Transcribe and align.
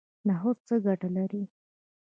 نخود 0.27 0.57
څه 0.67 0.75
ګټه 0.85 1.09
لري؟ 1.15 1.43